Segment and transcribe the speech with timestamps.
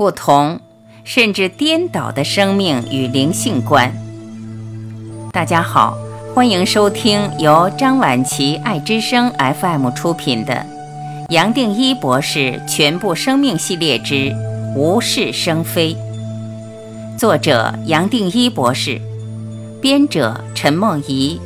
[0.00, 0.58] 不同，
[1.04, 3.92] 甚至颠倒的生命与灵性观。
[5.30, 5.94] 大家好，
[6.34, 10.54] 欢迎收听由张晚琪爱之声 FM 出品的
[11.28, 14.34] 《杨定一博士全部生命系列之
[14.74, 15.94] 无事生非》，
[17.18, 18.98] 作者杨定一博士，
[19.82, 21.38] 编者陈梦怡，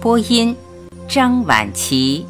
[0.00, 0.54] 播音
[1.08, 2.24] 张晚琪。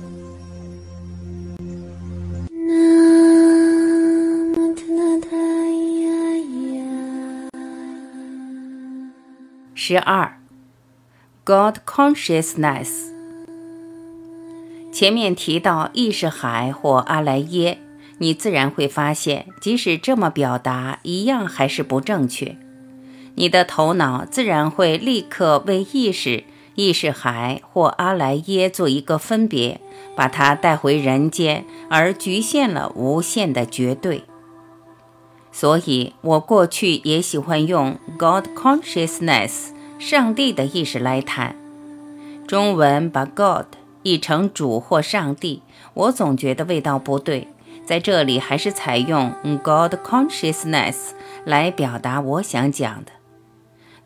[9.86, 10.38] 十二
[11.44, 13.11] ，God consciousness。
[14.90, 17.76] 前面提到意识海或阿莱耶，
[18.16, 22.56] 你自然会发现，即使这么表达，一样还是不正确。
[23.34, 26.44] 你的头脑自然会立刻为意识、
[26.76, 29.82] 意识海或阿莱耶做一个分别，
[30.16, 34.25] 把它带回人间，而局限了无限的绝对。
[35.53, 39.73] 所以我过去也喜欢用 God consciousness。
[40.06, 41.56] 上帝的意识来谈，
[42.47, 43.64] 中文把 God
[44.02, 45.62] 译成主或上帝，
[45.94, 47.48] 我总觉得味道不对。
[47.86, 49.32] 在这里还是采用
[49.62, 51.12] God consciousness
[51.47, 53.12] 来表达我想讲的。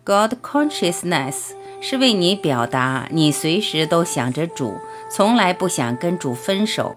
[0.04, 4.74] God consciousness 是为你表达你随时都想着主，
[5.10, 6.94] 从来不想跟主分手。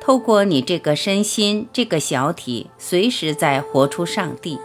[0.00, 4.60] 透过你这个身心，这个小体，随时在活出上帝。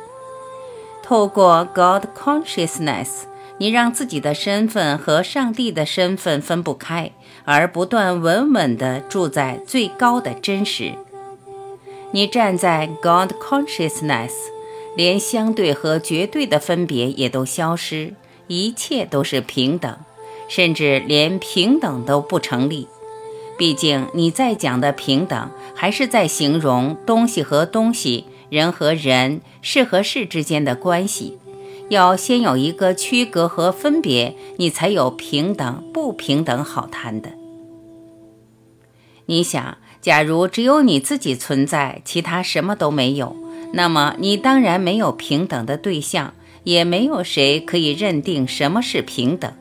[1.01, 3.23] 透过 God consciousness。
[3.59, 7.11] 你让自己的身份和上帝的身份分不开，
[7.45, 10.93] 而不断稳稳地住在最高的真实。
[12.11, 14.31] 你站在 God consciousness，
[14.95, 18.16] 连相对和绝对的分别也都消失，
[18.47, 19.95] 一切都是平等，
[20.47, 22.88] 甚至连平等都不成立。
[23.57, 31.38] 毕竟你在讲的平等，还是在形容东西和东西、人和人、事和事之间的关系。
[31.89, 37.31] 要先有一个区隔和分别，你才有平等不平等好谈的。
[39.25, 43.35] 你想，假如只有你自己存在，其他什么都没有，
[43.73, 46.33] 那么你当然没有平等的对象，
[46.63, 49.51] 也没有谁可以认定什么是平等。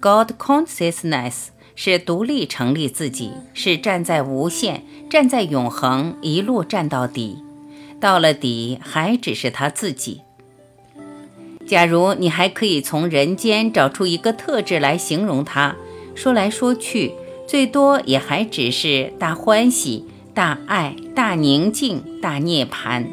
[0.00, 7.38] God consciousness 是独立成立自己，是站在无限，站在永恒，一路站到底，
[8.00, 10.22] 到了底还只是他自己。
[11.66, 15.74] 假如你还可以从人间找出一个特质来形容它，
[16.14, 17.12] 说来说去，
[17.46, 23.06] 最多也还只是大欢喜、大爱、大宁静、大涅槃。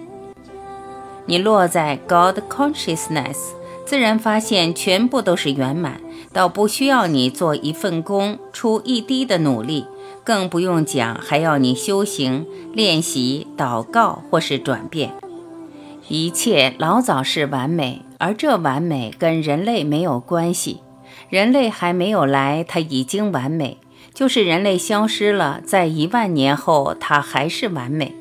[1.26, 3.38] 你落在 God consciousness，
[3.86, 6.02] 自然发现全部都是圆满，
[6.34, 9.86] 倒不需要你做一份工、出一滴的努力，
[10.24, 15.14] 更不用讲还要你修行、练习、祷告或是转变。
[16.08, 20.81] 一切老早是完美，而这完美跟人类没有关系。
[21.30, 23.78] 人类还没有来，它已经完美；
[24.13, 28.13] 就是人类消失了，在一万年后，它还是完美。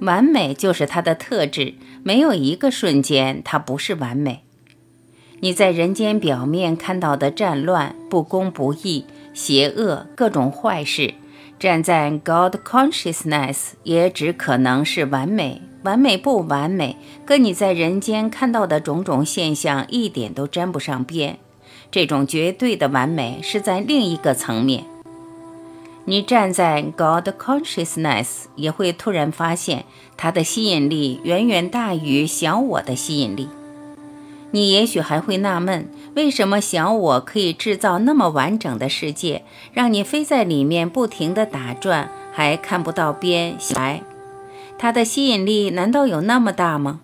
[0.00, 4.44] 完美就是它的特质，没有一个瞬间它不是完美。
[5.40, 11.14] 你在人间表面看到的战乱、不公不义、邪恶、各种坏事，
[11.58, 15.62] 站在 God consciousness，也只可能是完美。
[15.82, 21.38] 完美不完美，跟你在人间看到的种种现象一点都沾不上边。
[21.90, 24.84] 这种绝对的完美是在另一个层面。
[26.04, 29.84] 你站在 God consciousness，也会突然发现
[30.16, 33.48] 它的吸引力远远大于小我的吸引力。
[34.50, 44.02] 你也许还会纳闷，为什么小我可以制造那么完整的世界，让你飞在里面不停地打转，还看不到边来？
[44.78, 47.00] 它的吸引力难道有那么大吗？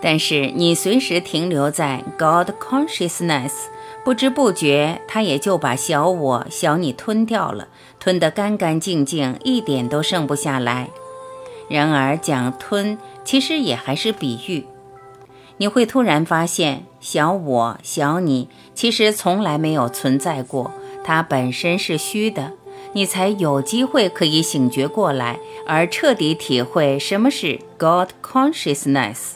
[0.00, 3.50] 但是你随时停留在 God consciousness，
[4.04, 7.66] 不知不觉，它也就把小我、小你吞掉了，
[7.98, 10.90] 吞得干干净净，一点都剩不下来。
[11.68, 14.66] 然而讲吞，其实也还是比喻。
[15.56, 20.70] 你会突然发现，小我、小你其实从来没有存在过，
[21.02, 22.52] 它本身是虚的。
[22.94, 29.34] 你才有机会可以醒觉过来，而彻底体会什么是 God consciousness。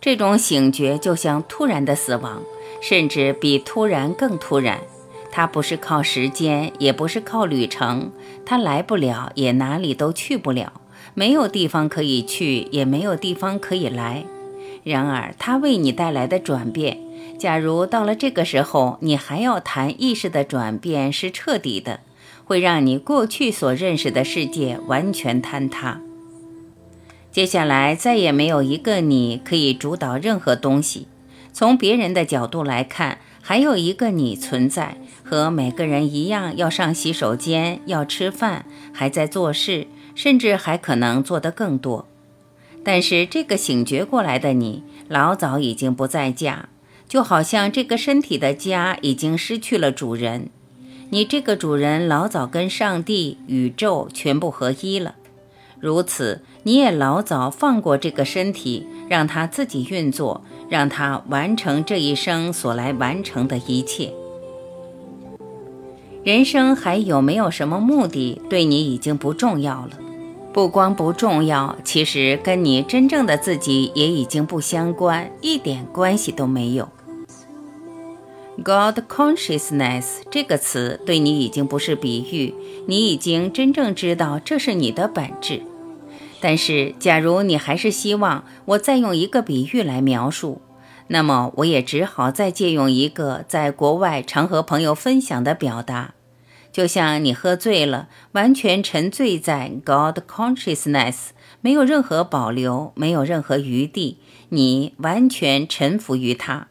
[0.00, 2.42] 这种醒觉就像突然的死亡，
[2.80, 4.80] 甚至比突然更突然。
[5.30, 8.12] 它不是靠时间，也不是靠旅程，
[8.44, 10.72] 它来不了，也哪里都去不了，
[11.14, 14.24] 没有地方可以去，也没有地方可以来。
[14.84, 16.98] 然而，它为你带来的转变，
[17.38, 22.00] 假如到了这个时候，你还要谈意识的转变是彻底的。
[22.44, 26.00] 会让你过去所认识的世界完全坍塌。
[27.32, 31.08] 接下来再也没有一个你可以主导任何东西。
[31.52, 42.08] 从别人的角度来看，还有一个你存在，和每个人一样要上洗手间、要吃饭，还在做事，甚至还可能做得更多。
[42.82, 46.68] 但是这个醒觉过来的你，老早已经不在家，
[47.08, 50.50] 就好像这个身体的家已经失去了主人。
[51.14, 55.14] 你这个主人老早跟上帝、宇宙全部合一了。
[55.78, 64.12] 如此，你也老早放过这个身体，让它自己运作，让它完成这一生所来完成的一切。
[66.24, 69.90] 人生还有没有什么目的，对你已经不重要了。
[70.52, 76.88] 不光不重要，其实跟你真正的自己也已经不相关，一点关系都没有。
[78.62, 82.54] God consciousness 这个词对你已经不是比喻，
[82.86, 85.62] 你已经真正知道这是你的本质。
[86.40, 90.60] 但是，假如你还是希望我再用一个比喻来描述，
[91.08, 96.14] 那么我也只好再借用一个在国外常和朋友分享的表达，
[96.70, 101.30] 就像你喝醉了，完全沉醉在 God consciousness，
[101.60, 104.18] 没有任何保留，没有任何余地，
[104.50, 106.68] 你完全臣服于它。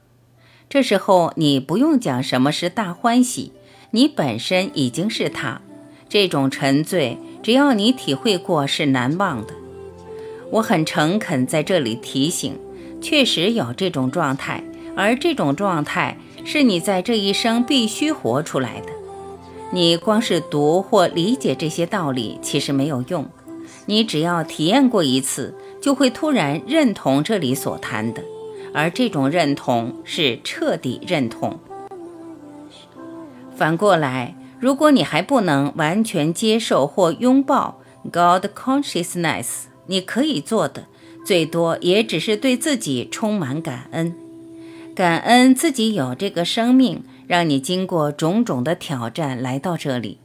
[0.74, 3.52] 这时候，你不用讲什么是大欢喜，
[3.92, 5.62] 你本身已经是他。
[6.10, 9.54] 这种沉醉，只要你体会过，是难忘的。
[10.50, 12.58] 我很诚恳在这里提醒，
[13.00, 14.64] 确实有这种状态，
[14.96, 18.88] 而这种状态是你在这一生必须活出来的。
[19.72, 23.28] 你光是读或理解这些道理其实没有用，
[23.86, 28.24] 你只要体验过一次，就会突然认同这里所谈的，
[28.74, 31.60] 而这种认同是彻底认同。
[33.56, 37.80] 反过来，如果你还不能完全接受或拥抱
[38.12, 40.86] God consciousness，你可以做的
[41.26, 44.16] 最多也只是对自己充满感恩，
[44.96, 50.18] 感恩自己有这个生命，让你经过种种的挑战来到这里；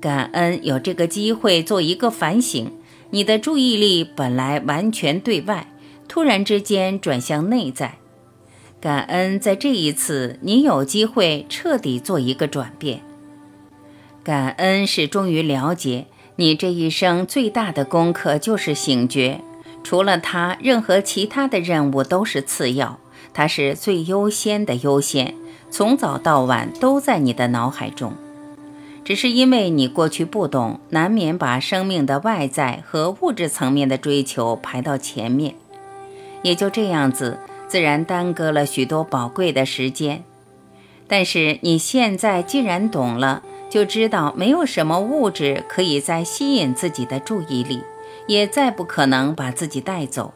[0.00, 2.72] 感恩有这个机会做一个反省。
[3.10, 5.68] 你的注意力本来完全对外，
[6.08, 7.96] 突然之间转向内在。
[8.80, 13.00] 感恩在这一次你有机会彻底做一个转变。
[14.22, 16.06] 感恩是终于了解。
[16.36, 19.40] 你这一生最大的功课就是醒觉，
[19.84, 22.98] 除了它，任何其他的任务都是次要，
[23.32, 25.36] 它是最优先的优先，
[25.70, 28.14] 从早到晚都在你的脑海中。
[29.04, 35.54] 只是因为你过去不懂，难免把生命的外在和物质层面的追求排到前面，
[36.44, 40.22] 也就这样子，自然耽搁了许多宝贵的时间。
[41.08, 43.42] 但是你现在既然懂了。
[43.70, 47.82] 就知道没有什么物质可以再吸引自己的注意力，
[48.28, 50.32] 也再不可能把自己带走。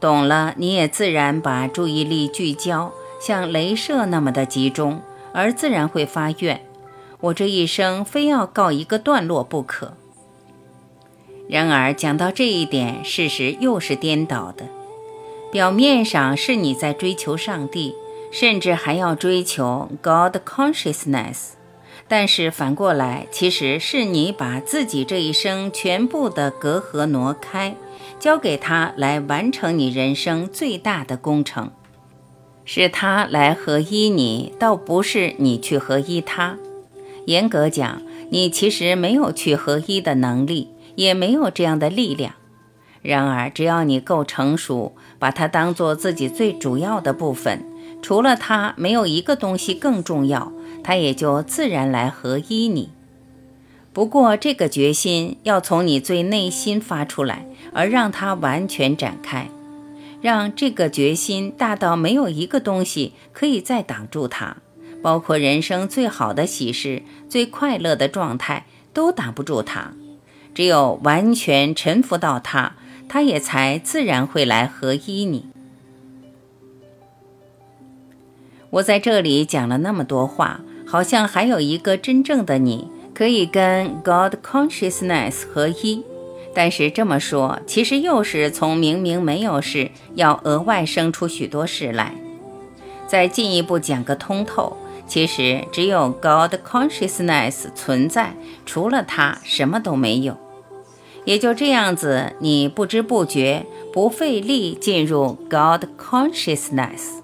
[0.00, 2.90] 懂了，你也自然把注意力聚焦，
[3.20, 5.02] 像镭射那么的集中，
[5.34, 6.62] 而自然会发愿：
[7.20, 9.92] 我这一生非要告一个段落不可。
[11.46, 14.64] 然而讲到这一点，事实又是颠倒的。
[15.54, 17.94] 表面上是你在追求上帝，
[18.32, 21.50] 甚至还要追求 God consciousness。
[22.08, 27.76] 但是反过来，其实是你把自己这一生全部的隔阂挪开，
[28.18, 31.70] 交给他来完成你人生最大的工程，
[32.64, 36.58] 是他来合一你，倒不是你去合一他。
[37.26, 42.34] 严格讲，你其实没有去合一的能力，也没有这样的力量。
[43.04, 47.62] 然而，只要你够成熟，把它当做自己最主要的部分，
[48.00, 50.50] 除了它，没有一个东西更重要。
[50.82, 52.88] 它也就自然来合一你。
[53.92, 59.48] 不过，这个决心要从你最内心发出来，而让它完全展开，
[60.22, 64.56] 让这个决心大到没有一个东西可以再挡住它，
[65.02, 69.92] 包括人生最好的喜事、最快乐的状态都挡不住它。
[70.54, 72.74] 只有完全臣服到它，
[73.08, 75.46] 他也才自然会来合一你。
[78.70, 80.60] 我在这里讲了那么多话。
[80.86, 86.04] 好像还有一个真正的你，可以跟 God consciousness 合一，
[86.54, 92.14] 但是这么说，其实又是从明明没有事，要额外生出许多事来。
[93.08, 94.76] 再进一步讲个通透，
[95.08, 98.34] 其实只有 God consciousness 存在，
[98.64, 100.36] 除了它什么都没有。
[101.24, 107.20] 也就这样子，你不知不觉、不费力进入 God consciousness。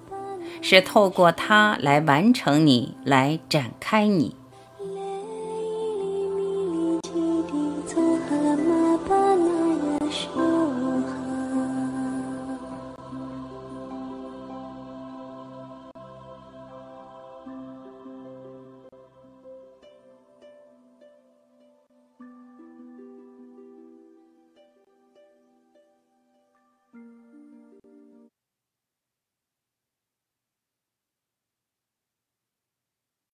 [0.63, 4.35] 是透过它来完成你，来展开你。